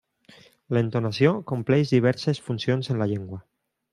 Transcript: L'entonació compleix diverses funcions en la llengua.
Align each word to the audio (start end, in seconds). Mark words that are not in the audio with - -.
L'entonació 0.77 1.33
compleix 1.51 1.93
diverses 1.97 2.43
funcions 2.47 2.93
en 2.95 3.01
la 3.03 3.09
llengua. 3.15 3.43